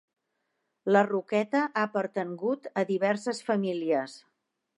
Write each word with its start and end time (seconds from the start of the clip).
La 0.95 1.03
Roqueta 1.09 1.61
ha 1.81 1.85
pertangut 1.99 2.67
a 2.83 2.87
diverses 2.95 3.45
famílies. 3.53 4.19